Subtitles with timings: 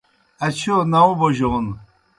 [0.45, 1.65] اچِھیؤ ناؤں بوجون